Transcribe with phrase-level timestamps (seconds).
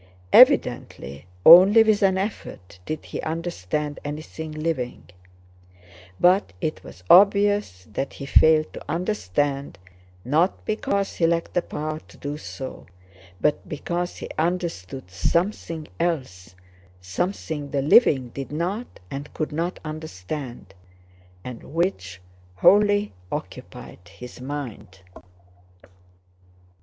[0.33, 5.07] Evidently only with an effort did he understand anything living;
[6.19, 9.77] but it was obvious that he failed to understand,
[10.25, 12.87] not because he lacked the power to do so
[13.39, 22.19] but because he understood something else—something the living did not and could not understand—and which
[22.55, 25.01] wholly occupied his mind.